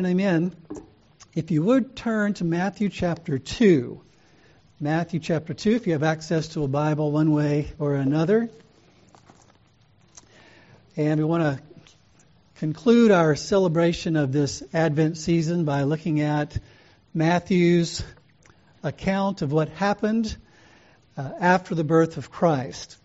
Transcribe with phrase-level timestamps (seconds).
[0.00, 0.56] And amen.
[1.34, 4.00] If you would turn to Matthew chapter 2.
[4.80, 8.48] Matthew chapter 2, if you have access to a Bible one way or another.
[10.96, 11.62] And we want to
[12.54, 16.56] conclude our celebration of this Advent season by looking at
[17.12, 18.02] Matthew's
[18.82, 20.34] account of what happened
[21.18, 22.96] uh, after the birth of Christ.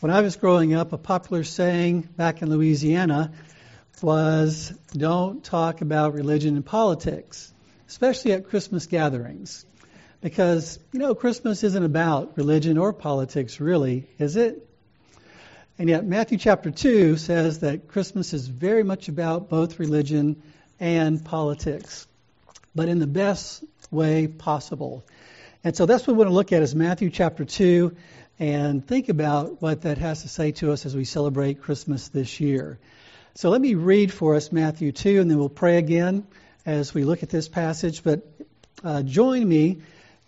[0.00, 3.30] When I was growing up, a popular saying back in Louisiana
[4.04, 7.52] was don't talk about religion and politics,
[7.88, 9.64] especially at Christmas gatherings.
[10.20, 14.68] Because, you know, Christmas isn't about religion or politics, really, is it?
[15.78, 20.40] And yet, Matthew chapter 2 says that Christmas is very much about both religion
[20.78, 22.06] and politics,
[22.74, 25.04] but in the best way possible.
[25.64, 27.96] And so that's what we want to look at is Matthew chapter 2
[28.38, 32.38] and think about what that has to say to us as we celebrate Christmas this
[32.38, 32.78] year.
[33.36, 36.24] So let me read for us Matthew 2, and then we'll pray again
[36.64, 38.04] as we look at this passage.
[38.04, 38.24] But
[38.84, 39.78] uh, join me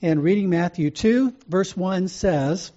[0.01, 1.33] in reading Matthew 2.
[1.49, 2.73] Verse 1 says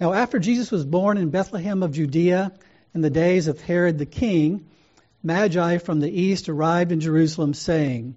[0.00, 2.50] Now, after Jesus was born in Bethlehem of Judea
[2.94, 4.66] in the days of Herod the king,
[5.22, 8.16] Magi from the east arrived in Jerusalem, saying,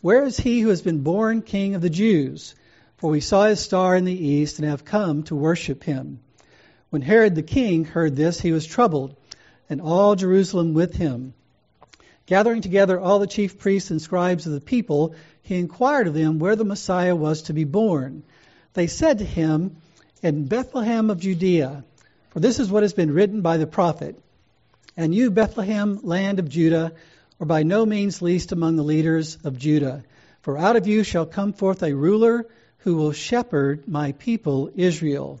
[0.00, 2.56] Where is he who has been born king of the Jews?
[2.96, 6.18] For we saw his star in the east and have come to worship him.
[6.88, 9.14] When Herod the king heard this, he was troubled,
[9.70, 11.32] and all Jerusalem with him.
[12.26, 16.38] Gathering together all the chief priests and scribes of the people, he inquired of them
[16.38, 18.22] where the Messiah was to be born.
[18.74, 19.76] They said to him,
[20.22, 21.84] In Bethlehem of Judea,
[22.30, 24.20] for this is what has been written by the prophet.
[24.96, 26.92] And you, Bethlehem, land of Judah,
[27.40, 30.04] are by no means least among the leaders of Judah.
[30.42, 32.46] For out of you shall come forth a ruler
[32.78, 35.40] who will shepherd my people Israel.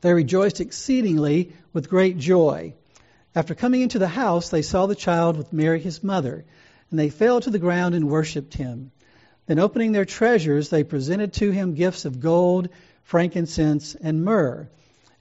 [0.00, 2.74] they rejoiced exceedingly with great joy.
[3.34, 6.44] After coming into the house, they saw the child with Mary his mother,
[6.90, 8.90] and they fell to the ground and worshipped him.
[9.46, 12.68] Then, opening their treasures, they presented to him gifts of gold,
[13.02, 14.68] frankincense, and myrrh.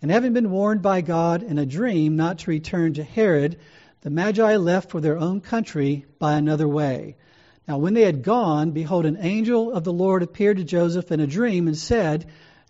[0.01, 3.57] And having been warned by God in a dream not to return to Herod,
[4.01, 7.17] the Magi left for their own country by another way.
[7.67, 11.19] Now, when they had gone, behold, an angel of the Lord appeared to Joseph in
[11.19, 12.25] a dream and said,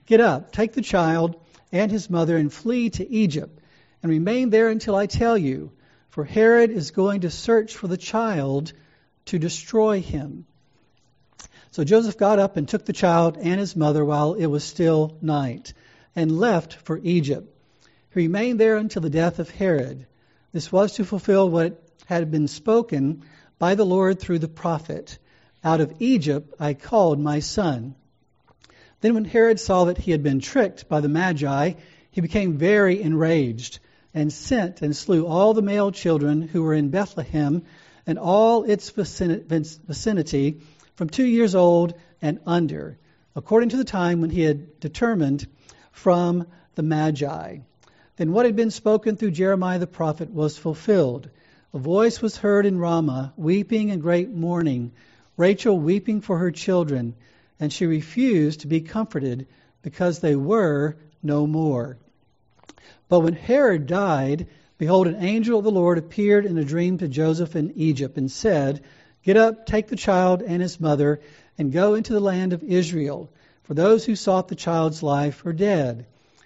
[0.06, 1.36] Get up, take the child
[1.72, 3.60] and his mother, and flee to Egypt,
[4.02, 5.72] and remain there until I tell you,
[6.10, 8.74] for Herod is going to search for the child
[9.26, 10.46] to destroy him.
[11.72, 15.18] So Joseph got up and took the child and his mother while it was still
[15.22, 15.74] night,
[16.16, 17.56] and left for Egypt.
[18.14, 20.08] He remained there until the death of Herod.
[20.52, 23.24] This was to fulfill what had been spoken
[23.60, 25.20] by the Lord through the prophet
[25.64, 27.96] Out of Egypt I called my son.
[29.02, 31.74] Then, when Herod saw that he had been tricked by the Magi,
[32.12, 33.80] he became very enraged
[34.14, 37.64] and sent and slew all the male children who were in Bethlehem
[38.06, 40.60] and all its vicinity
[40.96, 42.98] from two years old and under,
[43.38, 45.48] according to the time when he had determined
[45.94, 46.46] from
[46.76, 47.60] the Magi.
[48.18, 51.30] Then what had been spoken through Jeremiah the prophet was fulfilled.
[51.74, 54.92] A voice was heard in Ramah, weeping and great mourning,
[55.38, 57.16] Rachel weeping for her children
[57.60, 59.48] and she refused to be comforted
[59.82, 61.98] because they were no more.
[63.08, 64.48] But when Herod died,
[64.78, 68.32] behold, an angel of the Lord appeared in a dream to Joseph in Egypt and
[68.32, 68.82] said,
[69.24, 71.20] Get up, take the child and his mother,
[71.58, 73.30] and go into the land of Israel,
[73.64, 76.06] for those who sought the child's life are dead.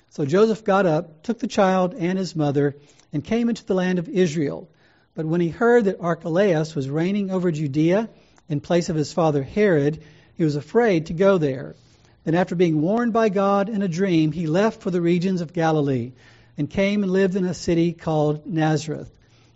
[0.09, 2.75] So Joseph got up, took the child and his mother,
[3.11, 4.69] and came into the land of Israel.
[5.15, 8.09] But when he heard that Archelaus was reigning over Judea
[8.49, 10.03] in place of his father Herod,
[10.35, 11.75] he was afraid to go there.
[12.23, 15.53] Then, after being warned by God in a dream, he left for the regions of
[15.53, 16.13] Galilee
[16.57, 19.09] and came and lived in a city called Nazareth.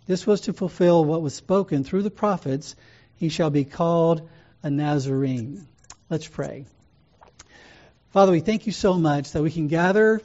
[0.06, 2.76] This was to fulfill what was spoken through the prophets
[3.16, 4.28] he shall be called
[4.62, 5.66] a Nazarene.
[6.10, 6.66] Let's pray.
[8.10, 10.22] Father, we thank you so much that we can gather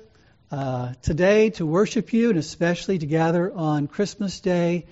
[0.51, 4.85] uh, today to worship you and especially to gather on Christmas Day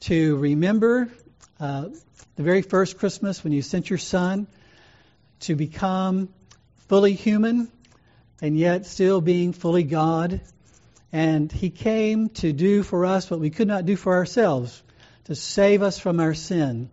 [0.00, 1.08] to remember
[1.58, 1.88] uh,
[2.36, 4.46] the very first Christmas when you sent your Son
[5.40, 6.28] to become
[6.88, 7.70] fully human
[8.40, 10.40] and yet still being fully God.
[11.12, 14.82] And he came to do for us what we could not do for ourselves
[15.24, 16.90] to save us from our sin.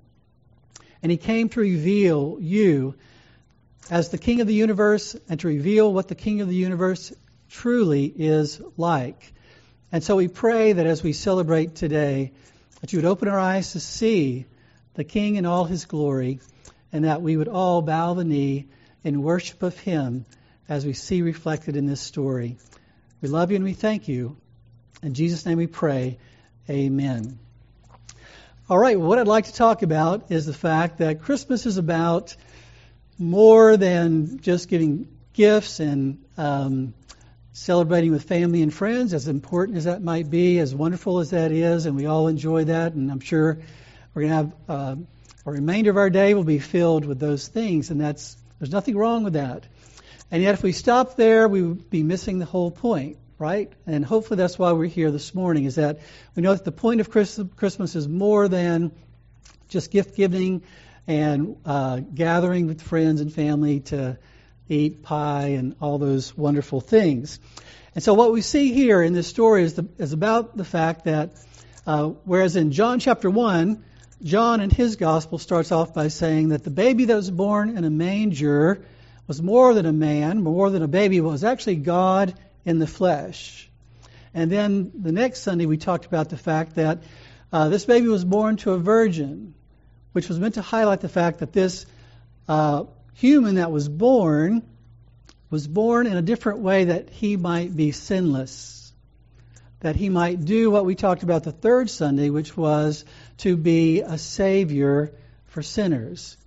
[1.01, 2.95] And he came to reveal you
[3.89, 7.13] as the King of the universe and to reveal what the King of the universe
[7.49, 9.33] truly is like.
[9.91, 12.31] And so we pray that as we celebrate today,
[12.81, 14.45] that you would open our eyes to see
[14.95, 16.39] the King in all his glory,
[16.95, 18.69] and that we would all bow the knee
[19.03, 20.25] in worship of him
[20.69, 22.55] as we see reflected in this story.
[23.19, 24.37] We love you and we thank you.
[25.03, 26.17] In Jesus' name we pray.
[26.69, 27.37] Amen.
[28.69, 32.37] All right, what I'd like to talk about is the fact that Christmas is about
[33.19, 36.93] more than just giving gifts and um,
[37.51, 41.51] celebrating with family and friends, as important as that might be, as wonderful as that
[41.51, 42.93] is, and we all enjoy that.
[42.93, 43.59] And I'm sure
[44.13, 44.95] we're going to have uh,
[45.45, 48.97] a remainder of our day will be filled with those things, and that's there's nothing
[48.97, 49.65] wrong with that.
[50.31, 53.71] And yet, if we stop there, we would be missing the whole point, right?
[53.85, 55.65] And hopefully, that's why we're here this morning.
[55.65, 55.99] Is that
[56.35, 58.91] we know that the point of Christmas is more than
[59.69, 60.63] just gift giving
[61.07, 64.17] and uh, gathering with friends and family to
[64.67, 67.39] eat pie and all those wonderful things.
[67.93, 71.05] And so what we see here in this story is, the, is about the fact
[71.05, 71.31] that
[71.85, 73.83] uh, whereas in John chapter 1,
[74.23, 77.83] John in his gospel starts off by saying that the baby that was born in
[77.83, 78.85] a manger
[79.27, 82.33] was more than a man, more than a baby, was actually God
[82.63, 83.69] in the flesh.
[84.33, 87.03] And then the next Sunday we talked about the fact that
[87.51, 89.53] uh, this baby was born to a virgin,
[90.11, 91.85] which was meant to highlight the fact that this
[92.47, 92.83] uh,
[93.13, 94.61] human that was born
[95.49, 98.51] was born in a different way that he might be sinless,
[99.79, 103.05] that he might do what we talked about the third Sunday, which was
[103.39, 105.13] to be a savior
[105.45, 106.37] for sinners.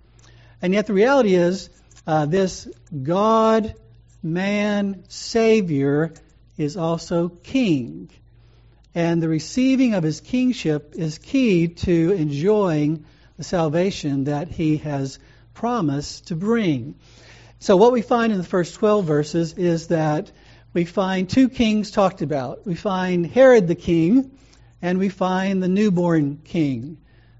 [0.61, 1.69] And yet the reality is,
[2.05, 2.67] uh, this
[3.03, 3.75] God,
[4.23, 6.13] man, Savior
[6.57, 8.09] is also King.
[8.95, 13.05] And the receiving of his kingship is key to enjoying
[13.37, 15.19] the salvation that he has
[15.53, 16.95] promised to bring.
[17.59, 20.31] So, what we find in the first 12 verses is that
[20.73, 22.65] we find two kings talked about.
[22.65, 24.37] We find Herod the king,
[24.81, 26.97] and we find the newborn king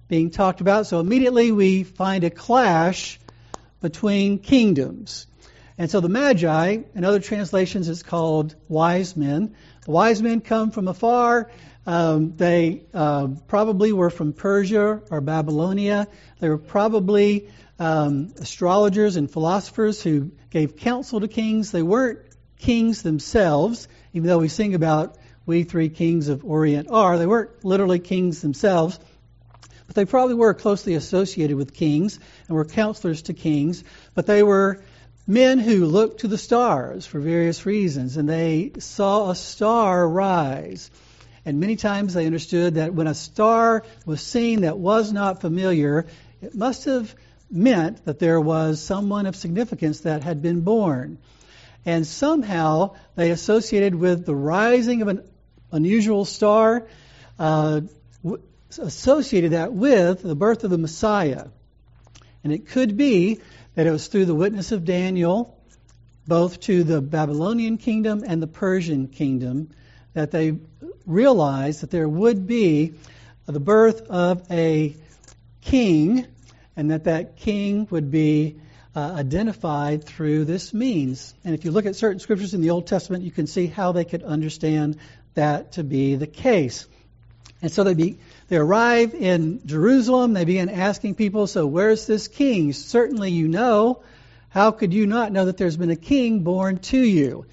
[0.07, 0.87] being talked about.
[0.87, 3.19] So, immediately we find a clash
[3.81, 5.27] between kingdoms.
[5.77, 9.55] And so the Magi, in other translations, it's called wise men.
[9.85, 11.49] The wise men come from afar.
[11.87, 16.09] Um, they uh, probably were from Persia or Babylonia.
[16.39, 17.49] They were probably
[17.79, 21.71] um, astrologers and philosophers who gave counsel to kings.
[21.71, 22.19] They weren't
[22.59, 27.17] kings themselves, even though we sing about we three kings of Orient are.
[27.17, 28.99] They weren't literally kings themselves,
[29.87, 33.83] but they probably were closely associated with kings and were counselors to kings.
[34.13, 34.83] But they were
[35.25, 40.91] men who looked to the stars for various reasons, and they saw a star rise.
[41.45, 46.05] And many times they understood that when a star was seen that was not familiar,
[46.41, 47.15] it must have
[47.49, 51.17] meant that there was someone of significance that had been born.
[51.85, 55.23] And somehow they associated with the rising of an
[55.71, 56.87] unusual star,
[57.37, 57.81] uh,
[58.23, 58.43] w-
[58.77, 61.47] associated that with the birth of the Messiah.
[62.43, 63.39] And it could be
[63.75, 65.57] that it was through the witness of Daniel,
[66.27, 69.69] both to the Babylonian kingdom and the Persian kingdom,
[70.13, 70.57] that they
[71.05, 72.93] realized that there would be
[73.45, 74.95] the birth of a
[75.61, 76.25] king
[76.75, 78.59] and that that king would be
[78.95, 81.33] uh, identified through this means.
[81.43, 83.91] And if you look at certain scriptures in the Old Testament, you can see how
[83.91, 84.97] they could understand
[85.35, 86.87] that to be the case.
[87.61, 90.33] And so they be, they arrive in Jerusalem.
[90.33, 92.73] They begin asking people, "So where's this king?
[92.73, 94.01] Certainly you know.
[94.49, 97.45] How could you not know that there's been a king born to you?"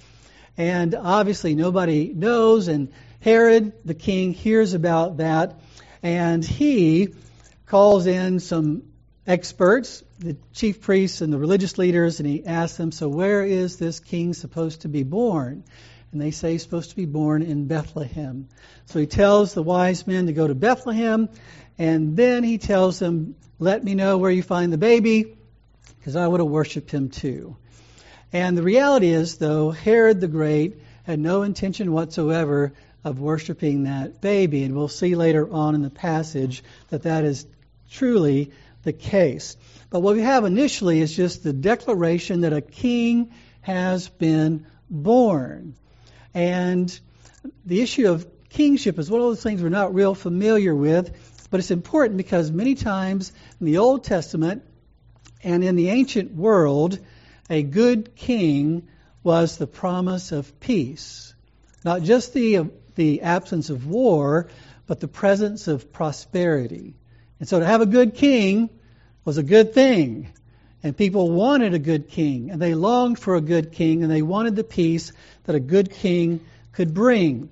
[0.57, 2.67] And obviously nobody knows.
[2.67, 2.89] And
[3.19, 5.59] Herod, the king, hears about that,
[6.01, 7.09] and he
[7.65, 8.83] calls in some
[9.27, 13.77] experts, the chief priests and the religious leaders, and he asks them, So where is
[13.77, 15.63] this king supposed to be born?
[16.11, 18.47] And they say he's supposed to be born in Bethlehem.
[18.85, 21.29] So he tells the wise men to go to Bethlehem,
[21.77, 25.37] and then he tells them, Let me know where you find the baby,
[25.99, 27.57] because I would have worshiped him too.
[28.31, 34.21] And the reality is, though, Herod the Great had no intention whatsoever of worshiping that
[34.21, 34.63] baby.
[34.63, 37.45] And we'll see later on in the passage that that is
[37.89, 38.51] truly
[38.87, 39.57] the case.
[39.89, 45.75] But what we have initially is just the declaration that a king has been born.
[46.33, 46.97] And
[47.65, 51.11] the issue of kingship is one of those things we're not real familiar with,
[51.51, 54.63] but it's important because many times in the Old Testament
[55.43, 56.97] and in the ancient world,
[57.49, 58.87] a good king
[59.21, 61.35] was the promise of peace.
[61.83, 64.47] Not just the, the absence of war,
[64.85, 66.95] but the presence of prosperity.
[67.39, 68.69] And so to have a good king
[69.25, 70.29] was a good thing.
[70.83, 74.21] And people wanted a good king, and they longed for a good king, and they
[74.21, 75.11] wanted the peace
[75.45, 76.39] that a good king
[76.71, 77.49] could bring.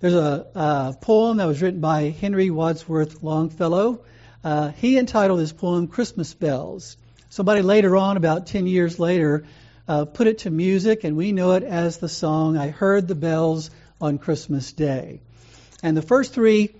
[0.00, 4.00] There's a, a poem that was written by Henry Wadsworth Longfellow.
[4.44, 6.96] Uh, he entitled his poem Christmas Bells.
[7.30, 9.44] Somebody later on, about 10 years later,
[9.86, 13.14] uh, put it to music, and we know it as the song, I Heard the
[13.14, 13.70] Bells
[14.00, 15.20] on Christmas Day.
[15.82, 16.74] And the first three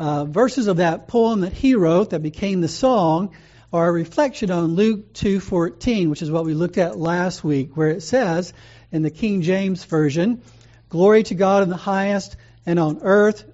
[0.00, 3.32] uh, verses of that poem that he wrote that became the song
[3.70, 7.90] are a reflection on Luke 2:14, which is what we looked at last week, where
[7.90, 8.54] it says
[8.90, 10.40] in the King James version,
[10.88, 13.44] "Glory to God in the highest, and on earth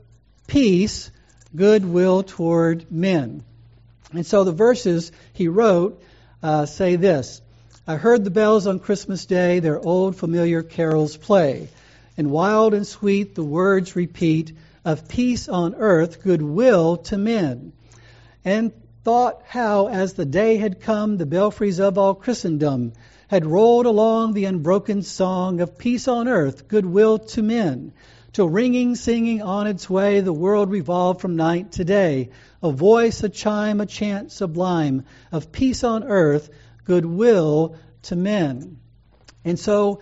[0.47, 1.11] peace,
[1.55, 3.43] goodwill toward men."
[4.13, 6.01] And so the verses he wrote
[6.45, 7.43] uh, say this:
[7.89, 11.71] I heard the bells on Christmas Day, their old familiar carols play,
[12.17, 14.53] and wild and sweet the words repeat
[14.87, 17.73] of peace on earth, goodwill to men.
[18.45, 22.93] And thought how, as the day had come, the belfries of all Christendom
[23.27, 27.93] had rolled along the unbroken song of peace on earth, goodwill to men,
[28.33, 32.31] till ringing, singing on its way, the world revolved from night to day.
[32.63, 36.49] A voice, a chime, a chant sublime of peace on earth,
[36.85, 38.79] goodwill to men.
[39.45, 40.01] And so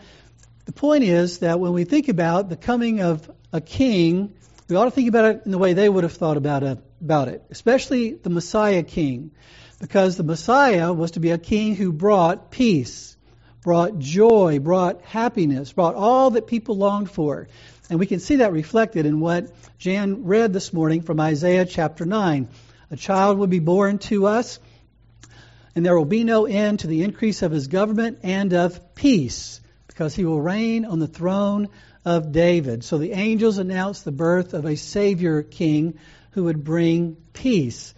[0.66, 4.34] the point is that when we think about the coming of a king,
[4.68, 6.78] we ought to think about it in the way they would have thought about it,
[7.00, 9.32] about it, especially the Messiah king,
[9.80, 13.16] because the Messiah was to be a king who brought peace,
[13.62, 17.48] brought joy, brought happiness, brought all that people longed for.
[17.90, 22.06] And we can see that reflected in what Jan read this morning from Isaiah chapter
[22.06, 22.48] 9.
[22.90, 24.58] A child will be born to us,
[25.74, 29.60] and there will be no end to the increase of his government and of peace,
[29.88, 31.68] because he will reign on the throne
[32.04, 32.84] of David.
[32.84, 35.98] So the angels announced the birth of a Savior King
[36.32, 37.94] who would bring peace.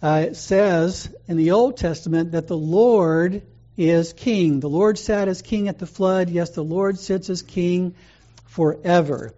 [0.00, 3.42] Uh, it says in the Old Testament that the Lord
[3.76, 4.60] is king.
[4.60, 6.30] The Lord sat as king at the flood.
[6.30, 7.94] Yes, the Lord sits as king
[8.46, 9.32] forever.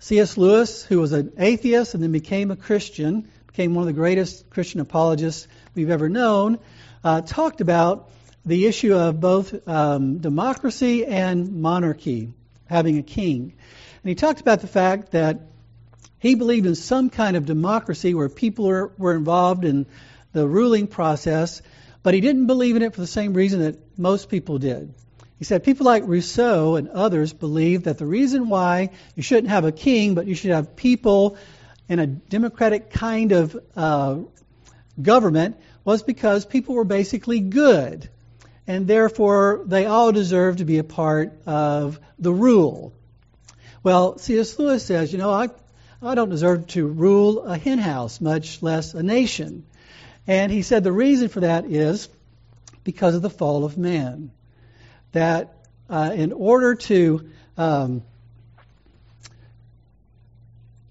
[0.00, 0.36] C.S.
[0.36, 4.50] Lewis, who was an atheist and then became a Christian, became one of the greatest
[4.50, 6.58] Christian apologists we've ever known,
[7.04, 8.10] uh, talked about
[8.44, 12.32] the issue of both um, democracy and monarchy
[12.66, 13.54] having a king.
[14.02, 15.40] And he talked about the fact that
[16.18, 19.86] he believed in some kind of democracy where people were, were involved in
[20.32, 21.62] the ruling process,
[22.02, 24.94] but he didn't believe in it for the same reason that most people did.
[25.38, 29.64] He said people like Rousseau and others believed that the reason why you shouldn't have
[29.64, 31.36] a king, but you should have people
[31.88, 34.18] in a democratic kind of uh,
[35.00, 38.08] government was because people were basically good
[38.66, 42.92] and therefore they all deserve to be a part of the rule.
[43.82, 44.58] Well, C.S.
[44.58, 45.48] Lewis says, you know, I,
[46.00, 49.64] I don't deserve to rule a henhouse, much less a nation.
[50.26, 52.08] And he said the reason for that is
[52.84, 54.30] because of the fall of man.
[55.10, 55.54] That
[55.90, 57.28] uh, in order to
[57.58, 58.02] um,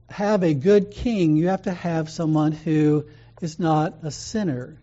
[0.10, 3.06] have a good king, you have to have someone who
[3.42, 4.81] is not a sinner.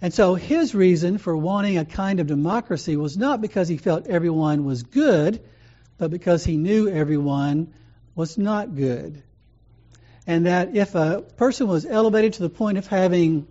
[0.00, 4.06] And so his reason for wanting a kind of democracy was not because he felt
[4.06, 5.40] everyone was good,
[5.98, 7.74] but because he knew everyone
[8.14, 9.22] was not good.
[10.26, 13.46] And that if a person was elevated to the point of having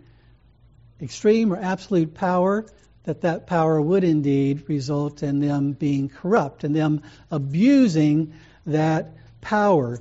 [1.01, 2.65] extreme or absolute power,
[3.03, 7.01] that that power would indeed result in them being corrupt and them
[7.31, 8.33] abusing
[8.65, 9.11] that
[9.41, 9.99] power.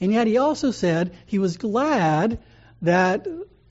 [0.00, 2.40] And yet he also said he was glad
[2.82, 3.26] that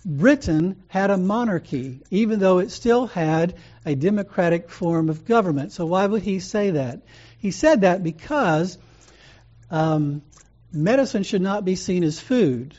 [0.05, 3.55] Britain had a monarchy, even though it still had
[3.85, 5.71] a democratic form of government.
[5.71, 7.01] So why would he say that?
[7.37, 8.77] He said that because
[9.69, 10.21] um,
[10.71, 12.75] medicine should not be seen as food.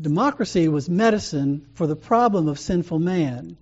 [0.00, 3.56] Democracy was medicine for the problem of sinful man.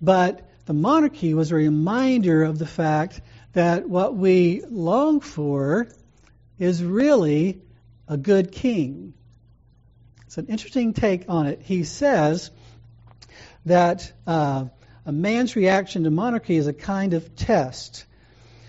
[0.00, 3.20] But the monarchy was a reminder of the fact
[3.52, 5.88] that what we long for
[6.58, 7.60] is really
[8.06, 9.14] a good king.
[10.30, 11.60] It's an interesting take on it.
[11.60, 12.52] He says
[13.66, 14.66] that uh,
[15.04, 18.04] a man's reaction to monarchy is a kind of test.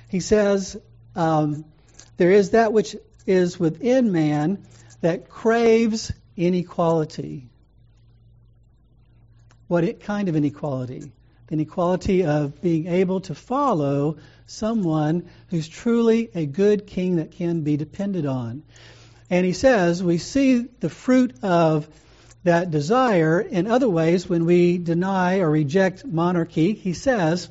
[0.07, 0.75] He says
[1.15, 1.65] um,
[2.17, 2.95] there is that which
[3.27, 4.65] is within man
[5.01, 7.47] that craves inequality.
[9.67, 11.11] What kind of inequality?
[11.45, 17.61] The inequality of being able to follow someone who's truly a good king that can
[17.61, 18.63] be depended on.
[19.31, 21.87] And he says we see the fruit of
[22.43, 26.73] that desire in other ways when we deny or reject monarchy.
[26.73, 27.49] He says,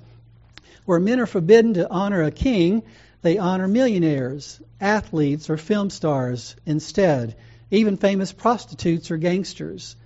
[0.84, 2.82] where men are forbidden to honor a king,
[3.22, 7.36] They honor millionaires, athletes, or film stars instead,
[7.70, 9.96] even famous prostitutes or gangsters.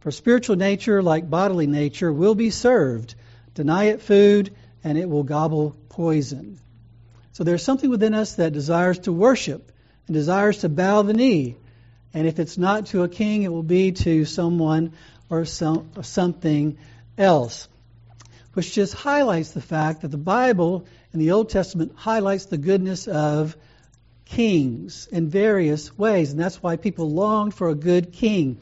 [0.00, 3.14] For spiritual nature, like bodily nature, will be served.
[3.54, 6.58] Deny it food, and it will gobble poison.
[7.32, 9.71] So there's something within us that desires to worship
[10.06, 11.56] and desires to bow the knee.
[12.14, 14.92] And if it's not to a king, it will be to someone
[15.30, 16.76] or, some, something
[17.16, 17.68] else.
[18.52, 23.08] Which just highlights the fact that the Bible in the Old Testament highlights the goodness
[23.08, 23.56] of
[24.26, 26.32] kings in various ways.
[26.32, 28.58] And that's why people longed for a good king.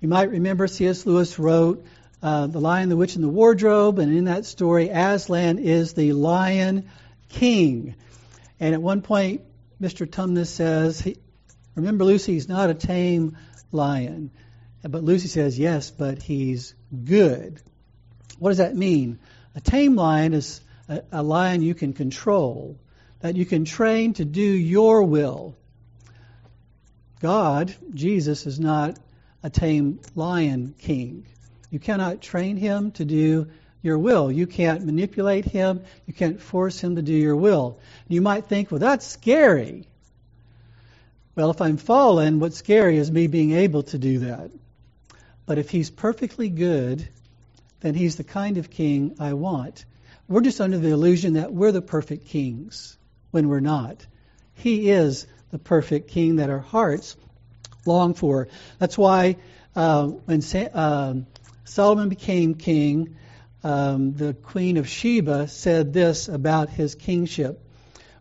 [0.00, 1.06] You might remember C.S.
[1.06, 1.84] Lewis wrote
[2.22, 3.98] uh, The Lion, the Witch, and the Wardrobe.
[3.98, 6.88] And in that story, Aslan is the lion
[7.28, 7.94] king.
[8.60, 9.42] And at one point,
[9.80, 10.06] Mr.
[10.06, 11.16] Tumnus says, he,
[11.74, 13.36] Remember, Lucy, he's not a tame
[13.70, 14.32] lion.
[14.82, 17.60] But Lucy says, Yes, but he's good.
[18.38, 19.20] What does that mean?
[19.54, 22.78] A tame lion is a, a lion you can control,
[23.20, 25.56] that you can train to do your will.
[27.20, 28.98] God, Jesus, is not
[29.42, 31.26] a tame lion king.
[31.70, 33.48] You cannot train him to do
[33.82, 34.30] your will.
[34.30, 35.82] You can't manipulate him.
[36.06, 37.78] You can't force him to do your will.
[38.08, 39.88] You might think, well, that's scary.
[41.34, 44.50] Well, if I'm fallen, what's scary is me being able to do that.
[45.46, 47.08] But if he's perfectly good,
[47.80, 49.84] then he's the kind of king I want.
[50.26, 52.98] We're just under the illusion that we're the perfect kings
[53.30, 54.04] when we're not.
[54.54, 57.16] He is the perfect king that our hearts
[57.86, 58.48] long for.
[58.78, 59.36] That's why
[59.76, 61.14] uh, when Sa- uh,
[61.64, 63.16] Solomon became king,
[63.64, 67.64] um, the queen of Sheba said this about his kingship.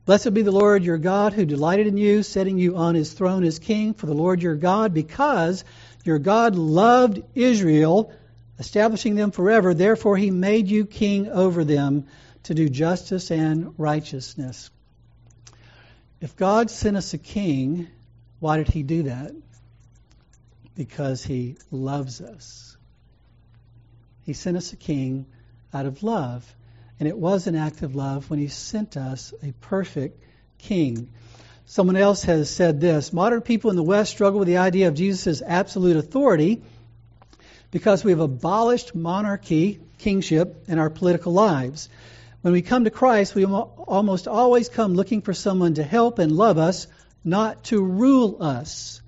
[0.05, 3.43] Blessed be the Lord your God who delighted in you, setting you on his throne
[3.43, 5.65] as king for the Lord your God, because
[6.05, 8.13] your God loved Israel,
[8.57, 9.73] establishing them forever.
[9.73, 12.07] Therefore he made you king over them
[12.43, 14.69] to do justice and righteousness.
[16.21, 17.89] If God sent us a king,
[18.39, 19.35] why did he do that?
[20.73, 22.76] Because he loves us.
[24.27, 25.25] He sent us a king
[25.73, 26.45] out of love.
[26.99, 30.21] And it was an act of love when he sent us a perfect
[30.57, 31.09] king.
[31.65, 34.95] Someone else has said this Modern people in the West struggle with the idea of
[34.95, 36.61] Jesus' absolute authority
[37.71, 41.87] because we have abolished monarchy, kingship, in our political lives.
[42.41, 46.33] When we come to Christ, we almost always come looking for someone to help and
[46.33, 46.87] love us,
[47.23, 49.01] not to rule us.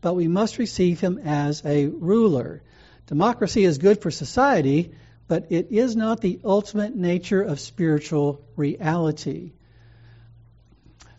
[0.00, 2.62] But we must receive him as a ruler.
[3.06, 4.92] Democracy is good for society,
[5.28, 9.52] but it is not the ultimate nature of spiritual reality.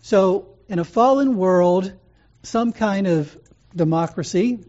[0.01, 1.91] So, in a fallen world,
[2.43, 3.37] some kind of
[3.75, 4.59] democracy,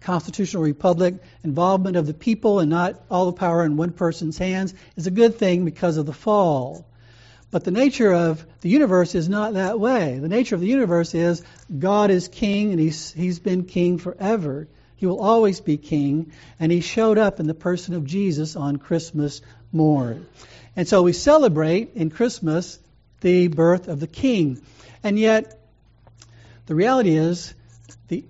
[0.00, 4.72] constitutional republic, involvement of the people and not all the power in one person's hands
[4.96, 6.86] is a good thing because of the fall.
[7.50, 10.18] But the nature of the universe is not that way.
[10.18, 11.42] The nature of the universe is
[11.76, 14.68] God is king and he's, he's been king forever.
[14.96, 18.76] He will always be king, and he showed up in the person of Jesus on
[18.76, 20.26] Christmas morn.
[20.74, 22.78] And so we celebrate in Christmas
[23.20, 24.60] the birth of the king.
[25.02, 25.60] And yet,
[26.66, 27.54] the reality is,
[28.08, 28.24] the,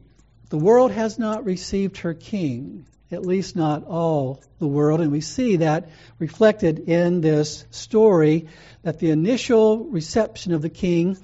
[0.50, 5.00] the world has not received her king, at least not all the world.
[5.00, 8.48] And we see that reflected in this story
[8.82, 11.16] that the initial reception of the king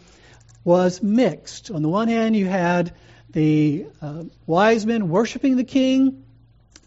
[0.64, 1.70] was mixed.
[1.70, 2.92] On the one hand, you had
[3.32, 6.24] the uh, wise men worshiping the king,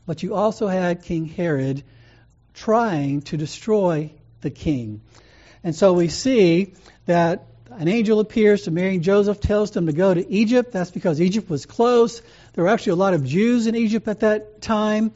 [0.06, 1.84] but you also had King Herod
[2.54, 5.02] trying to destroy the king.
[5.64, 6.74] And so we see
[7.06, 10.72] that an angel appears to Mary and Joseph, tells them to go to Egypt.
[10.72, 12.22] That's because Egypt was close.
[12.54, 15.12] There were actually a lot of Jews in Egypt at that time,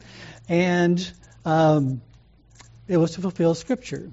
[0.48, 1.10] and
[1.44, 2.02] um,
[2.88, 4.10] it was to fulfill Scripture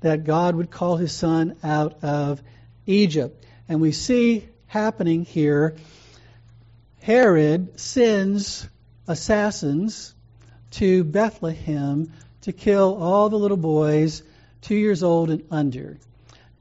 [0.00, 2.42] that God would call His Son out of
[2.86, 3.44] Egypt.
[3.68, 5.76] And we see happening here
[7.00, 8.68] Herod sends
[9.06, 10.14] assassins
[10.72, 14.22] to Bethlehem to kill all the little boys
[14.60, 15.98] two years old and under.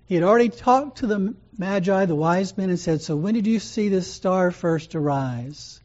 [0.06, 3.48] He had already talked to the Magi, the wise men, and said, So when did
[3.48, 5.82] you see this star first arise?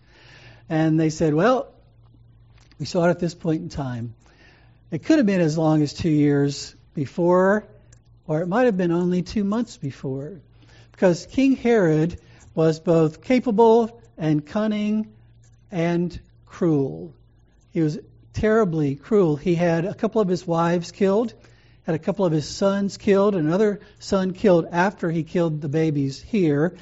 [0.68, 1.68] And they said, Well,
[2.78, 4.14] we saw it at this point in time.
[4.90, 7.66] It could have been as long as two years before,
[8.26, 10.40] or it might have been only two months before.
[10.92, 12.20] Because King Herod
[12.54, 15.12] was both capable and cunning
[15.72, 17.12] and cruel.
[17.72, 17.98] He was
[18.32, 19.35] terribly cruel.
[19.35, 21.35] He had a couple of his wives killed,
[21.82, 26.22] had a couple of his sons killed, another son killed after he killed the babies
[26.22, 26.76] here.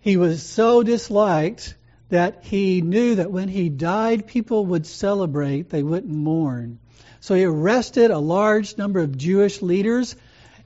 [0.00, 1.76] He was so disliked
[2.08, 6.80] that he knew that when he died, people would celebrate, they wouldn't mourn.
[7.20, 10.16] So he arrested a large number of Jewish leaders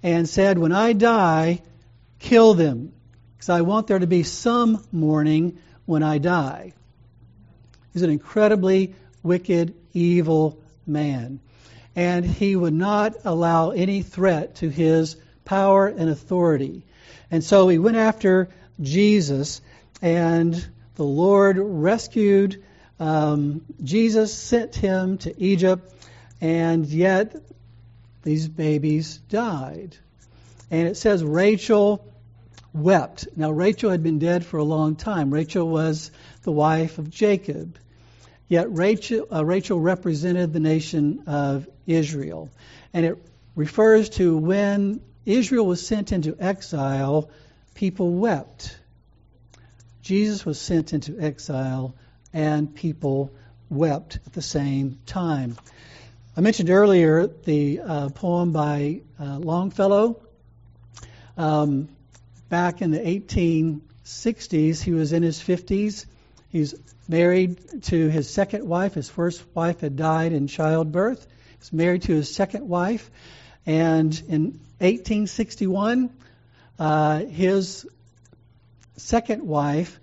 [0.03, 1.61] and said, When I die,
[2.19, 2.93] kill them,
[3.37, 6.73] because I want there to be some mourning when I die.
[7.93, 11.41] He's an incredibly wicked, evil man.
[11.95, 16.83] And he would not allow any threat to his power and authority.
[17.31, 19.63] And so he went after Jesus,
[20.03, 20.55] and
[20.97, 22.63] the Lord rescued
[23.01, 25.93] um, Jesus, sent him to Egypt,
[26.41, 27.37] and yet
[28.23, 29.97] these babies died.
[30.71, 32.05] And it says Rachel
[32.77, 33.29] wept.
[33.37, 35.33] Now, Rachel had been dead for a long time.
[35.33, 36.11] Rachel was
[36.43, 37.79] the wife of Jacob.
[38.49, 42.51] Yet Rachel, uh, Rachel represented the nation of Israel.
[42.93, 43.19] And it
[43.55, 47.31] refers to when Israel was sent into exile,
[47.75, 48.79] people wept.
[50.03, 51.97] Jesus was sent into exile,
[52.33, 53.33] and people
[53.69, 55.57] wept at the same time.
[56.37, 60.23] I mentioned earlier the uh, poem by uh, Longfellow.
[61.37, 61.89] Um,
[62.49, 66.07] back in the 1860s, he was in his 50s.
[66.49, 66.75] He's
[67.09, 68.95] married to his second wife.
[68.95, 71.27] His first wife had died in childbirth.
[71.59, 73.11] He's married to his second wife.
[73.65, 76.11] And in 1861,
[76.79, 77.87] uh, his
[78.97, 79.99] second wife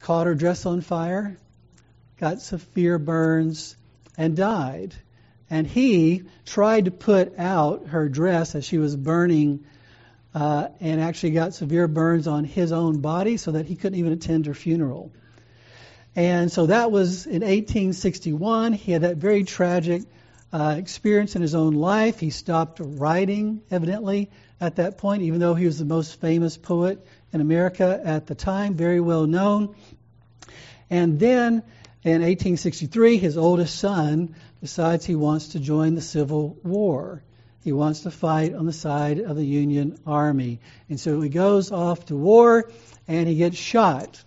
[0.00, 1.36] caught her dress on fire,
[2.18, 3.76] got severe burns,
[4.16, 4.94] and died.
[5.50, 9.64] And he tried to put out her dress as she was burning
[10.38, 14.12] uh, and actually got severe burns on his own body so that he couldn't even
[14.12, 15.10] attend her funeral.
[16.14, 18.72] And so that was in 1861.
[18.72, 20.02] He had that very tragic
[20.52, 22.20] uh, experience in his own life.
[22.20, 27.04] He stopped writing, evidently, at that point, even though he was the most famous poet
[27.32, 29.74] in America at the time, very well known.
[30.88, 31.64] And then
[32.04, 37.24] in 1863, his oldest son decides he wants to join the Civil War.
[37.68, 40.58] He wants to fight on the side of the Union Army.
[40.88, 42.70] And so he goes off to war
[43.06, 44.24] and he gets shot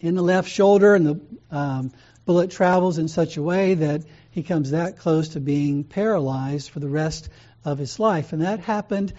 [0.00, 1.20] in the left shoulder, and the
[1.52, 1.92] um,
[2.24, 4.02] bullet travels in such a way that
[4.32, 7.28] he comes that close to being paralyzed for the rest
[7.64, 8.32] of his life.
[8.32, 9.12] And that happened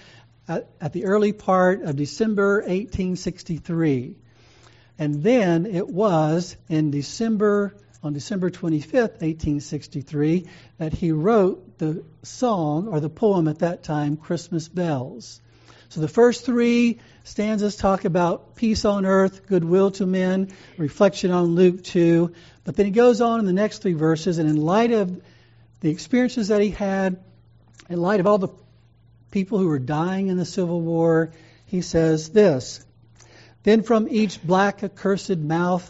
[0.50, 4.18] at, at the early part of December 1863.
[5.00, 10.46] And then it was in December, on December 25th, 1863,
[10.78, 15.40] that he wrote the song, or the poem at that time, Christmas Bells.
[15.88, 21.56] So the first three stanzas talk about peace on earth, goodwill to men, reflection on
[21.56, 22.34] Luke 2.
[22.66, 25.22] But then he goes on in the next three verses, and in light of
[25.80, 27.24] the experiences that he had,
[27.90, 28.50] in light of all the
[29.32, 31.32] people who were dying in the Civil War,
[31.66, 32.86] he says this
[33.64, 35.90] then from each black accursed mouth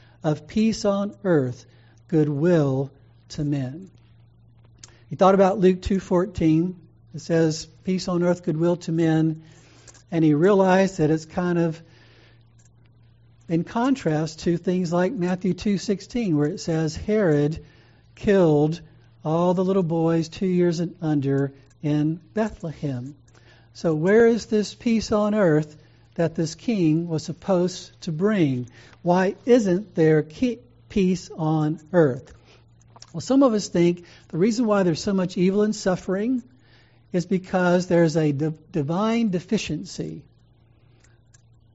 [0.23, 1.65] of peace on earth,
[2.07, 2.91] goodwill
[3.29, 3.89] to men.
[5.09, 6.75] He thought about Luke 2:14.
[7.13, 9.43] It says peace on earth, goodwill to men,
[10.11, 11.81] and he realized that it's kind of
[13.49, 17.63] in contrast to things like Matthew 2:16 where it says Herod
[18.15, 18.79] killed
[19.25, 21.53] all the little boys 2 years and under
[21.83, 23.15] in Bethlehem.
[23.73, 25.75] So where is this peace on earth
[26.21, 28.69] that this king was supposed to bring.
[29.01, 32.31] Why isn't there peace on earth?
[33.11, 36.43] Well, some of us think the reason why there's so much evil and suffering
[37.11, 40.21] is because there's a divine deficiency.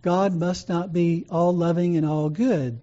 [0.03, 2.81] God must not be all loving and all good.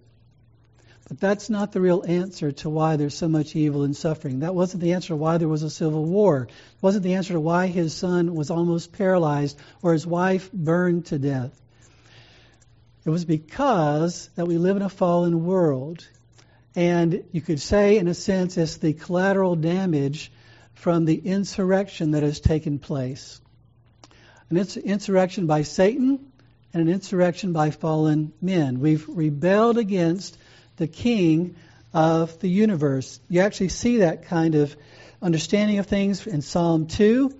[1.08, 4.40] But that's not the real answer to why there's so much evil and suffering.
[4.40, 6.44] That wasn't the answer to why there was a civil war.
[6.44, 11.06] It wasn't the answer to why his son was almost paralyzed or his wife burned
[11.06, 11.60] to death.
[13.04, 16.06] It was because that we live in a fallen world.
[16.74, 20.32] And you could say, in a sense, it's the collateral damage
[20.72, 23.42] from the insurrection that has taken place.
[24.48, 26.32] An insurrection by Satan
[26.72, 28.80] and an insurrection by fallen men.
[28.80, 30.38] We've rebelled against
[30.76, 31.56] the king
[31.92, 33.20] of the universe.
[33.28, 34.76] You actually see that kind of
[35.22, 37.34] understanding of things in Psalm 2,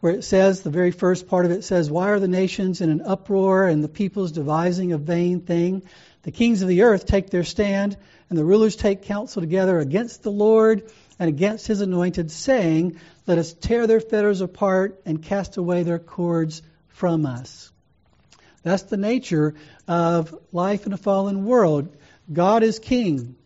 [0.00, 2.90] where it says, the very first part of it says, Why are the nations in
[2.90, 5.82] an uproar and the peoples devising a vain thing?
[6.22, 7.96] The kings of the earth take their stand,
[8.28, 13.38] and the rulers take counsel together against the Lord and against his anointed, saying, Let
[13.38, 17.70] us tear their fetters apart and cast away their cords from us.
[18.62, 19.54] That's the nature
[19.88, 21.94] of life in a fallen world.
[22.30, 23.36] God is king.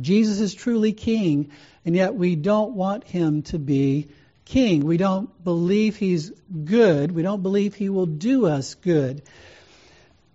[0.00, 1.50] Jesus is truly king,
[1.84, 4.08] and yet we don't want him to be
[4.44, 4.84] king.
[4.84, 6.30] We don't believe he's
[6.64, 7.12] good.
[7.12, 9.22] We don't believe he will do us good.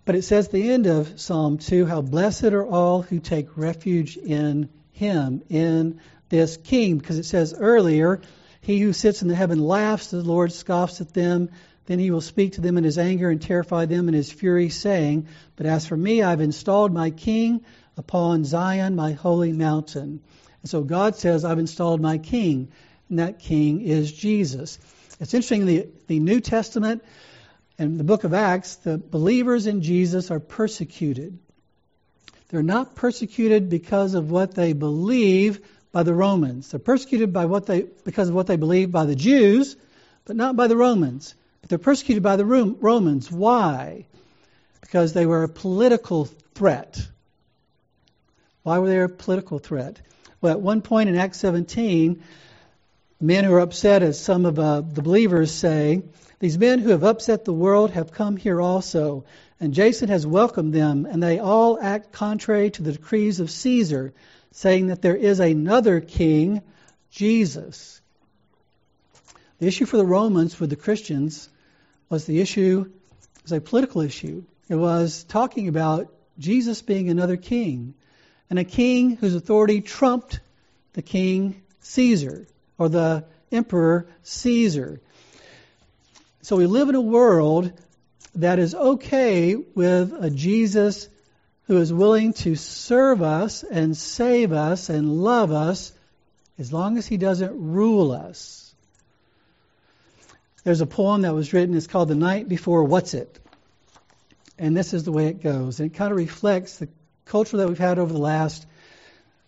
[0.04, 4.16] But it says the end of Psalm 2 how blessed are all who take refuge
[4.16, 8.20] in him, in this king, because it says earlier,
[8.60, 11.50] he who sits in the heaven laughs, the Lord scoffs at them.
[11.86, 14.68] Then he will speak to them in his anger and terrify them in his fury,
[14.68, 17.64] saying, But as for me, I've installed my king
[17.96, 20.20] upon Zion, my holy mountain.
[20.62, 22.70] And so God says, I've installed my king,
[23.08, 24.78] and that king is Jesus.
[25.20, 27.02] It's interesting, the, the New Testament
[27.78, 31.38] and the book of Acts, the believers in Jesus are persecuted.
[32.48, 35.60] They're not persecuted because of what they believe
[35.92, 36.70] by the Romans.
[36.70, 39.76] They're persecuted by what they, because of what they believe by the Jews,
[40.24, 41.34] but not by the Romans.
[41.60, 43.30] But they're persecuted by the Romans.
[43.30, 44.06] Why?
[44.80, 47.00] Because they were a political threat.
[48.62, 50.00] Why were they a political threat?
[50.40, 52.22] Well, at one point in Acts 17,
[53.20, 56.02] men who are upset, as some of uh, the believers say,
[56.38, 59.24] these men who have upset the world have come here also,
[59.58, 64.12] and Jason has welcomed them, and they all act contrary to the decrees of Caesar,
[64.52, 66.62] saying that there is another king,
[67.10, 68.00] Jesus.
[69.58, 71.48] The issue for the Romans, for the Christians,
[72.08, 72.90] was the issue,
[73.42, 74.44] was a political issue.
[74.68, 77.94] It was talking about Jesus being another king
[78.50, 80.40] and a king whose authority trumped
[80.92, 82.46] the king Caesar
[82.78, 85.00] or the emperor Caesar.
[86.42, 87.72] So we live in a world
[88.36, 91.08] that is okay with a Jesus
[91.68, 95.92] who is willing to serve us and save us and love us
[96.58, 98.74] as long as he doesn't rule us.
[100.64, 103.38] There's a poem that was written, it's called The Night Before What's It?
[104.58, 105.78] And this is the way it goes.
[105.78, 106.88] And it kind of reflects the
[107.26, 108.66] culture that we've had over the last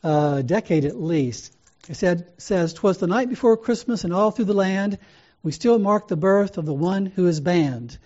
[0.05, 1.57] uh, decade at least.
[1.89, 4.99] It said, says, "Twas the night before Christmas, and all through the land
[5.43, 7.99] we still mark the birth of the one who is banned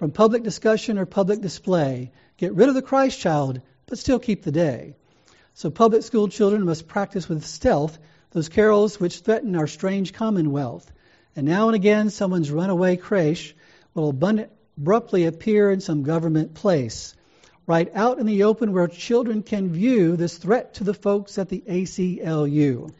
[0.00, 2.10] from public discussion or public display.
[2.38, 4.94] Get rid of the Christ child, but still keep the day.
[5.52, 7.98] So public school children must practice with stealth
[8.30, 10.90] those carols which threaten our strange commonwealth.
[11.36, 13.54] And now and again, someone's runaway creche
[13.92, 17.14] will abruptly appear in some government place
[17.66, 21.50] right out in the open where children can view this threat to the folks at
[21.50, 22.90] the ACLU.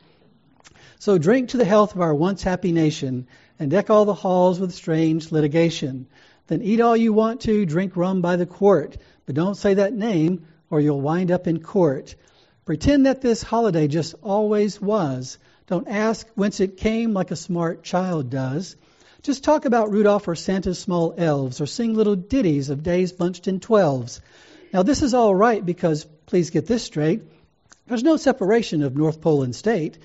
[0.99, 3.27] So drink to the health of our once happy nation
[3.59, 6.07] and deck all the halls with strange litigation.
[6.51, 9.95] Then eat all you want to, drink rum by the quart, but don't say that
[9.95, 12.17] name or you'll wind up in court.
[12.65, 15.39] Pretend that this holiday just always was.
[15.69, 18.75] Don't ask whence it came like a smart child does.
[19.23, 23.47] Just talk about Rudolph or Santa's small elves or sing little ditties of days bunched
[23.47, 24.21] in twelves.
[24.73, 27.23] Now, this is all right because, please get this straight,
[27.87, 29.99] there's no separation of North Pole and state.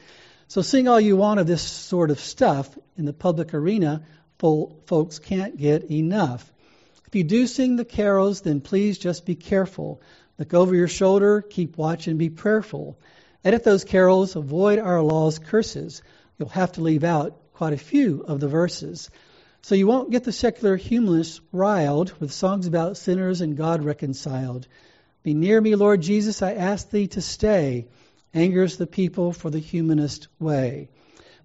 [0.47, 4.03] So, sing all you want of this sort of stuff in the public arena,
[4.39, 6.51] folks can't get enough.
[7.07, 10.01] If you do sing the carols, then please just be careful.
[10.37, 12.97] Look over your shoulder, keep watch, and be prayerful.
[13.43, 16.01] Edit those carols, avoid our law's curses.
[16.37, 19.09] You'll have to leave out quite a few of the verses.
[19.61, 24.67] So you won't get the secular humanists riled with songs about sinners and God reconciled.
[25.23, 27.87] Be near me, Lord Jesus, I ask thee to stay.
[28.33, 30.89] Angers the people for the humanist way.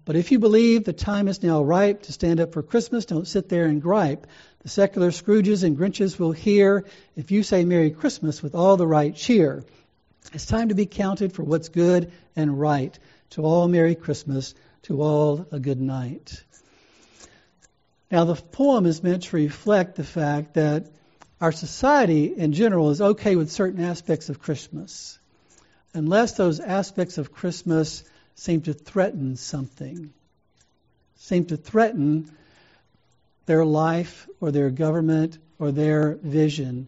[0.03, 3.27] But if you believe the time is now ripe to stand up for Christmas, don't
[3.27, 4.25] sit there and gripe.
[4.63, 6.85] The secular Scrooges and Grinches will hear
[7.15, 9.63] if you say Merry Christmas with all the right cheer.
[10.33, 12.97] It's time to be counted for what's good and right.
[13.31, 14.55] To all, Merry Christmas.
[14.83, 16.43] To all, a good night.
[18.09, 20.87] Now, the poem is meant to reflect the fact that
[21.39, 25.17] our society in general is okay with certain aspects of Christmas,
[25.93, 28.03] unless those aspects of Christmas
[28.41, 30.11] seem to threaten something,
[31.17, 32.27] seem to threaten
[33.45, 36.87] their life or their government or their vision.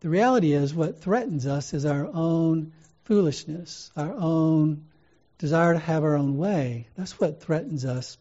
[0.00, 2.72] The reality is, what threatens us is our own
[3.04, 4.86] foolishness, our own
[5.38, 6.88] desire to have our own way.
[6.96, 8.18] That's what threatens us.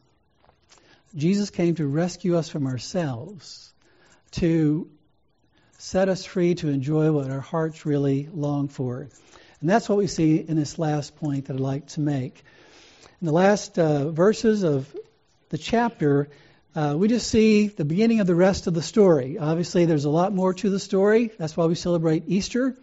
[1.16, 3.74] Jesus came to rescue us from ourselves,
[4.34, 4.88] to
[5.80, 9.08] set us free to enjoy what our hearts really long for.
[9.62, 12.44] And that's what we see in this last point that I'd like to make.
[13.22, 14.88] In the last uh, verses of
[15.50, 16.30] the chapter,
[16.76, 19.38] uh, we just see the beginning of the rest of the story.
[19.38, 21.32] Obviously, there's a lot more to the story.
[21.38, 22.78] That's why we celebrate Easter.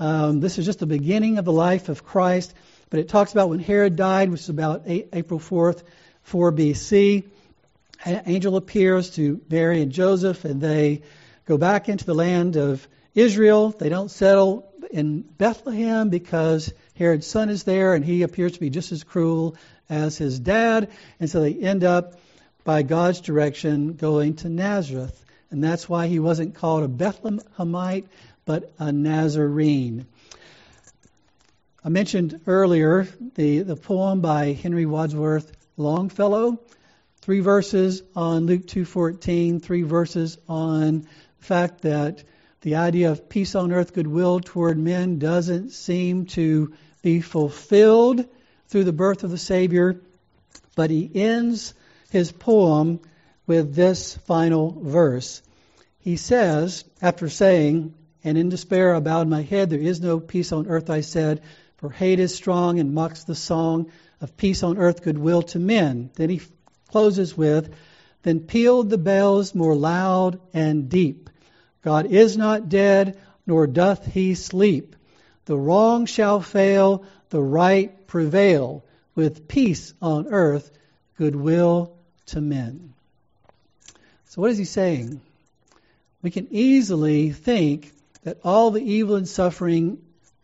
[0.00, 2.52] Um, this is just the beginning of the life of Christ.
[2.90, 5.84] But it talks about when Herod died, which is about eight, April 4th,
[6.24, 7.24] 4 BC.
[8.04, 11.02] An angel appears to Mary and Joseph, and they
[11.46, 13.70] go back into the land of Israel.
[13.70, 18.70] They don't settle in Bethlehem because Herod's son is there, and he appears to be
[18.70, 19.56] just as cruel
[19.88, 20.90] as his dad.
[21.20, 22.18] And so they end up,
[22.64, 25.24] by God's direction, going to Nazareth.
[25.50, 28.06] And that's why he wasn't called a Bethlehemite,
[28.44, 30.06] but a Nazarene.
[31.84, 36.58] I mentioned earlier the, the poem by Henry Wadsworth Longfellow.
[37.20, 42.24] Three verses on Luke 2.14, three verses on the fact that
[42.66, 48.26] the idea of peace on earth, goodwill toward men doesn't seem to be fulfilled
[48.66, 50.00] through the birth of the Savior.
[50.74, 51.74] But he ends
[52.10, 52.98] his poem
[53.46, 55.42] with this final verse.
[56.00, 60.50] He says, after saying, And in despair I bowed my head, there is no peace
[60.50, 61.42] on earth, I said,
[61.76, 66.10] for hate is strong and mocks the song of peace on earth, goodwill to men.
[66.16, 66.42] Then he
[66.90, 67.72] closes with,
[68.24, 71.30] Then pealed the bells more loud and deep.
[71.86, 74.96] God is not dead, nor doth he sleep.
[75.44, 78.82] The wrong shall fail, the right prevail,
[79.14, 80.68] with peace on earth,
[81.16, 81.96] goodwill
[82.26, 82.92] to men.
[84.24, 85.20] So, what is he saying?
[86.22, 87.92] We can easily think
[88.24, 89.98] that all the evil and suffering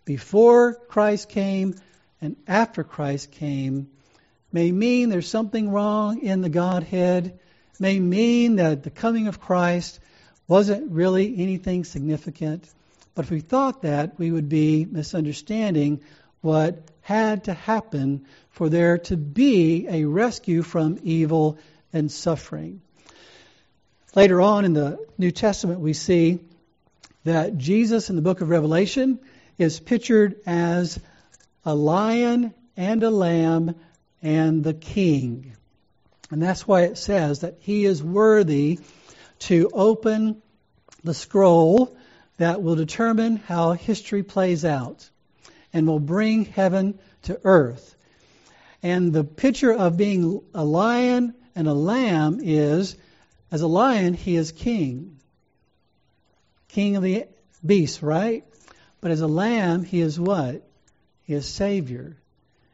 [0.05, 1.75] before Christ came
[2.21, 3.89] and after Christ came
[4.53, 7.41] may mean there's something wrong in the Godhead,
[7.81, 9.99] may mean that the coming of Christ
[10.53, 12.69] wasn't really anything significant.
[13.15, 16.03] But if we thought that, we would be misunderstanding
[16.43, 21.57] what had to happen for there to be a rescue from evil
[21.91, 22.83] and suffering.
[24.15, 26.41] Later on in the New Testament, we see
[27.25, 29.21] that Jesus in the book of Revelation
[29.57, 31.01] is pictured as
[31.65, 33.75] a lion and a lamb
[34.21, 35.57] and the king.
[36.31, 38.81] And that's why it says that he is worthy
[39.43, 40.41] to open
[41.03, 41.97] the scroll
[42.39, 45.09] that will determine how history plays out
[45.73, 47.97] and will bring heaven to earth.
[48.83, 52.97] And the picture of being a lion and a lamb is
[53.51, 55.19] as a lion, he is king.
[56.69, 57.27] King of the
[57.65, 58.45] beasts, right?
[59.01, 60.67] But as a lamb, he is what?
[61.25, 62.17] He is Savior.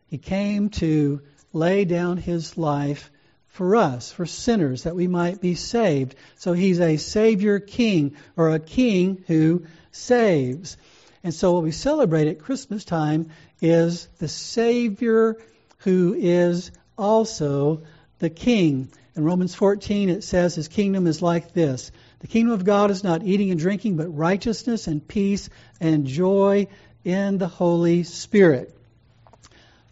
[0.07, 3.11] He came to lay down his life
[3.59, 6.15] for us, for sinners, that we might be saved.
[6.37, 10.77] So he's a Savior King, or a King who saves.
[11.25, 15.39] And so what we celebrate at Christmas time is the Savior
[15.79, 17.83] who is also
[18.21, 18.91] the King.
[19.17, 21.91] In Romans 14, it says his kingdom is like this
[22.21, 26.69] The kingdom of God is not eating and drinking, but righteousness and peace and joy
[27.05, 28.73] in the Holy Spirit.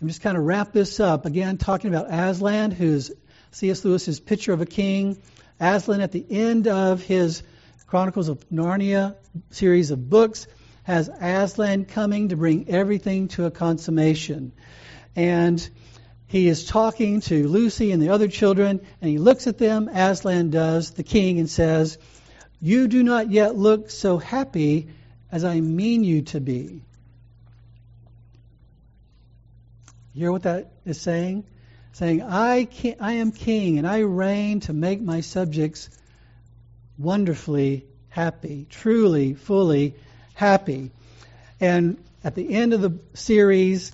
[0.01, 1.27] I'm just kind of wrap this up.
[1.27, 3.11] Again, talking about Aslan, who's
[3.57, 3.87] C.S.
[3.87, 5.17] Lewis's picture of a king.
[5.59, 7.43] Aslan, at the end of his
[7.87, 9.17] Chronicles of Narnia
[9.49, 10.47] series of books,
[10.83, 14.53] has Aslan coming to bring everything to a consummation.
[15.17, 15.67] And
[16.27, 20.51] he is talking to Lucy and the other children, and he looks at them, Aslan
[20.51, 21.97] does, the king, and says,
[22.61, 24.89] You do not yet look so happy
[25.33, 26.83] as I mean you to be.
[30.13, 31.47] You hear what that is saying?
[31.97, 32.69] Saying, I,
[33.01, 35.89] I am king and I reign to make my subjects
[36.99, 39.95] wonderfully happy, truly, fully
[40.35, 40.91] happy.
[41.59, 43.93] And at the end of the series,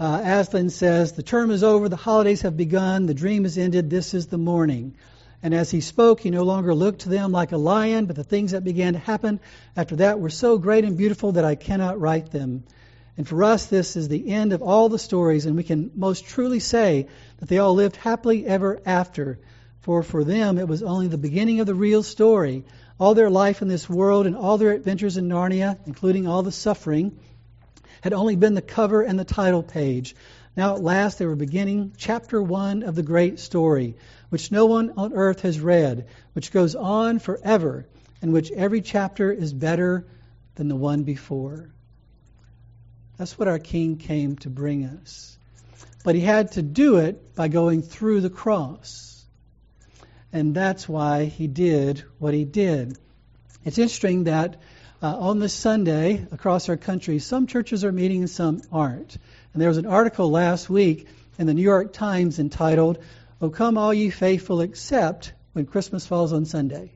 [0.00, 3.90] uh, Aslan says, The term is over, the holidays have begun, the dream is ended,
[3.90, 4.94] this is the morning.
[5.42, 8.24] And as he spoke, he no longer looked to them like a lion, but the
[8.24, 9.40] things that began to happen
[9.76, 12.64] after that were so great and beautiful that I cannot write them.
[13.16, 16.24] And for us, this is the end of all the stories, and we can most
[16.24, 19.38] truly say that they all lived happily ever after.
[19.80, 22.64] For for them, it was only the beginning of the real story.
[22.98, 26.52] All their life in this world and all their adventures in Narnia, including all the
[26.52, 27.18] suffering,
[28.00, 30.14] had only been the cover and the title page.
[30.56, 33.96] Now at last they were beginning chapter one of the great story,
[34.30, 37.86] which no one on earth has read, which goes on forever,
[38.22, 40.06] and which every chapter is better
[40.54, 41.70] than the one before.
[43.16, 45.36] That's what our King came to bring us.
[46.04, 49.24] But he had to do it by going through the cross.
[50.32, 52.98] And that's why he did what he did.
[53.64, 54.60] It's interesting that
[55.02, 59.16] uh, on this Sunday across our country, some churches are meeting and some aren't.
[59.52, 61.06] And there was an article last week
[61.38, 62.98] in the New York Times entitled,
[63.40, 66.92] Oh, come all ye faithful, except when Christmas falls on Sunday.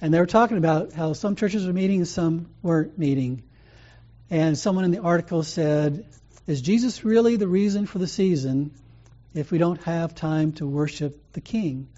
[0.00, 3.42] And they were talking about how some churches were meeting and some weren't meeting.
[4.30, 6.06] And someone in the article said,
[6.46, 8.72] Is Jesus really the reason for the season?
[9.34, 11.88] if we don't have time to worship the King.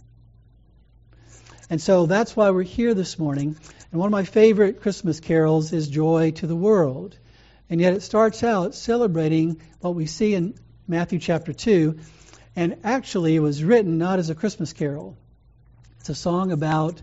[1.71, 3.57] And so that's why we're here this morning.
[3.91, 7.17] And one of my favorite Christmas carols is Joy to the World.
[7.71, 10.55] And yet it starts out celebrating what we see in
[10.87, 11.99] Matthew chapter 2.
[12.55, 15.17] And actually, it was written not as a Christmas carol,
[16.01, 17.01] it's a song about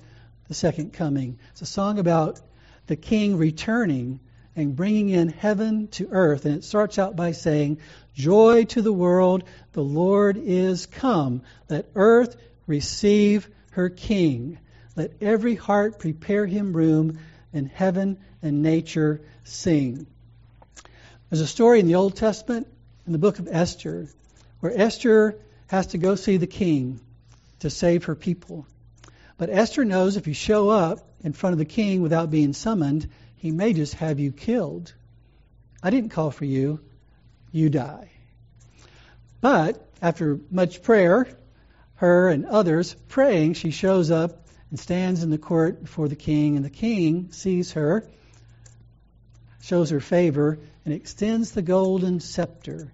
[0.47, 1.39] the second coming.
[1.51, 2.39] It's a song about
[2.85, 4.19] the king returning
[4.59, 6.45] and bringing in heaven to earth.
[6.45, 7.79] And it starts out by saying,
[8.13, 11.43] Joy to the world, the Lord is come.
[11.69, 12.35] Let earth
[12.67, 14.59] receive her king.
[14.97, 17.19] Let every heart prepare him room,
[17.53, 20.05] and heaven and nature sing.
[21.29, 22.67] There's a story in the Old Testament,
[23.05, 24.09] in the book of Esther,
[24.59, 25.37] where Esther
[25.67, 26.99] has to go see the king
[27.59, 28.67] to save her people.
[29.37, 33.07] But Esther knows if you show up in front of the king without being summoned,
[33.39, 34.93] he may just have you killed.
[35.81, 36.81] I didn't call for you,
[37.53, 38.11] you die.
[39.39, 41.25] But after much prayer,
[41.95, 46.57] her and others praying, she shows up and stands in the court before the king,
[46.57, 48.05] and the king sees her,
[49.61, 52.91] shows her favor, and extends the golden scepter.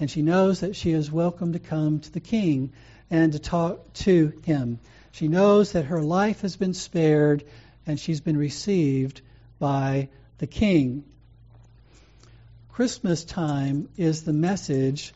[0.00, 2.72] And she knows that she is welcome to come to the king
[3.08, 4.80] and to talk to him.
[5.12, 7.44] She knows that her life has been spared
[7.86, 9.22] and she's been received
[9.60, 10.08] by
[10.38, 11.04] the king.
[12.72, 15.12] Christmas time is the message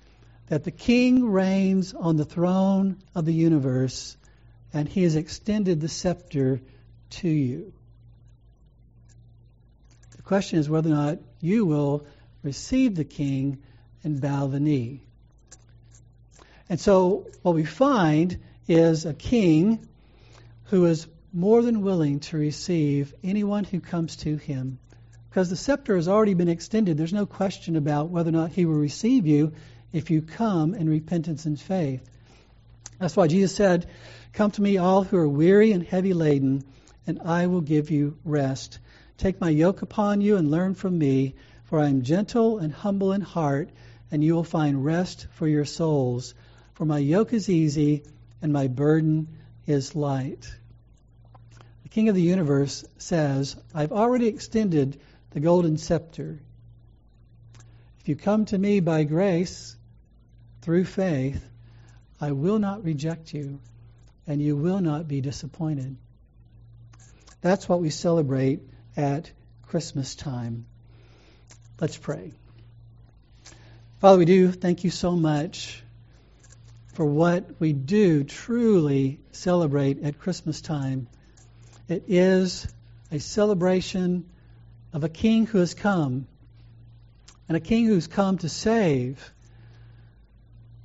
[0.46, 4.16] that the king reigns on the throne of the universe
[4.72, 6.60] and he has extended the scepter
[7.10, 7.72] to you.
[10.16, 12.06] The question is whether or not you will
[12.42, 13.62] receive the king
[14.02, 15.02] and bow the knee.
[16.68, 19.88] And so what we find is a king
[20.64, 24.78] who is more than willing to receive anyone who comes to him.
[25.28, 26.96] Because the scepter has already been extended.
[26.96, 29.52] There's no question about whether or not he will receive you
[29.92, 32.08] if you come in repentance and faith.
[33.00, 33.86] That's why Jesus said,
[34.32, 36.62] Come to me, all who are weary and heavy laden,
[37.04, 38.78] and I will give you rest.
[39.18, 43.12] Take my yoke upon you and learn from me, for I am gentle and humble
[43.12, 43.70] in heart,
[44.12, 46.32] and you will find rest for your souls.
[46.74, 48.04] For my yoke is easy
[48.40, 49.26] and my burden
[49.66, 50.48] is light.
[51.94, 56.40] King of the universe says, I've already extended the golden scepter.
[58.00, 59.76] If you come to me by grace,
[60.60, 61.48] through faith,
[62.20, 63.60] I will not reject you,
[64.26, 65.96] and you will not be disappointed.
[67.42, 68.62] That's what we celebrate
[68.96, 69.30] at
[69.62, 70.66] Christmas time.
[71.80, 72.32] Let's pray.
[74.00, 75.80] Father, we do thank you so much
[76.94, 81.06] for what we do truly celebrate at Christmas time.
[81.86, 82.66] It is
[83.12, 84.24] a celebration
[84.94, 86.26] of a king who has come,
[87.46, 89.32] and a king who's come to save,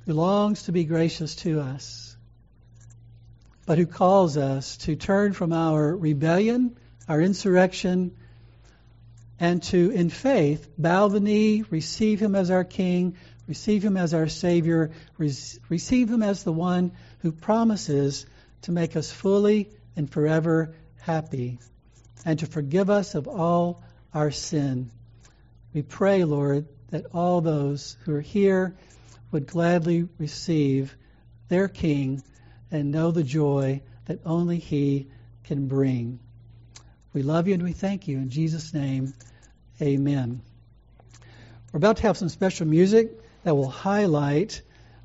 [0.04, 2.14] who longs to be gracious to us,
[3.64, 6.76] but who calls us to turn from our rebellion,
[7.08, 8.14] our insurrection,
[9.38, 13.16] and to, in faith, bow the knee, receive him as our king,
[13.48, 18.26] receive him as our Savior, receive him as the one who promises
[18.62, 21.58] to make us fully and forever happy,
[22.24, 23.82] and to forgive us of all
[24.12, 24.90] our sin.
[25.72, 28.76] We pray, Lord, that all those who are here
[29.30, 30.96] would gladly receive
[31.48, 32.22] their King
[32.70, 35.08] and know the joy that only He
[35.44, 36.18] can bring.
[37.12, 38.18] We love you and we thank you.
[38.18, 39.14] In Jesus' name,
[39.80, 40.42] Amen.
[41.72, 43.12] We're about to have some special music
[43.44, 44.60] that will highlight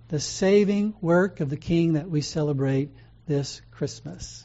[0.09, 2.89] the saving work of the King that we celebrate
[3.27, 4.43] this Christmas.